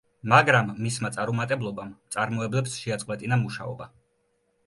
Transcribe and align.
მაგრამ 0.31 0.69
მისმა 0.85 1.11
წარუმატებლობამ 1.17 1.91
მწარმოებლებს 1.91 2.79
შეაწყვეტინა 2.85 3.39
მუშაობა. 3.43 3.89